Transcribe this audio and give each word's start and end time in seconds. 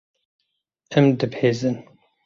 Em 0.97 1.05
dibezin. 1.25 1.77